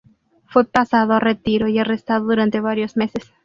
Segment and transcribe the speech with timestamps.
[0.47, 3.31] Fue pasado a retiro y arrestado durante varios meses.